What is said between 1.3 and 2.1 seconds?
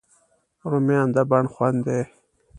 خوند دي